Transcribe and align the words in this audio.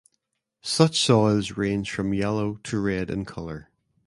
Such 0.63 0.99
soils 0.99 1.51
range 1.57 1.91
from 1.91 2.11
yellow 2.11 2.55
to 2.63 2.79
red 2.79 3.11
in 3.11 3.23
colour. 3.23 3.69